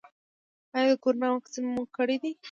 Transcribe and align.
ایا 0.75 0.85
د 0.89 0.93
کرونا 1.03 1.27
واکسین 1.31 1.65
مو 1.73 1.83
کړی 1.97 2.15
دی؟ 2.21 2.31